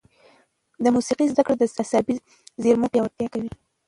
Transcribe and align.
د 0.83 0.85
موسیقي 0.95 1.25
زده 1.33 1.41
کړه 1.45 1.55
د 1.57 1.63
عصبي 1.81 2.15
زېرمو 2.63 2.91
پیاوړتیا 2.93 3.27
کوي. 3.33 3.49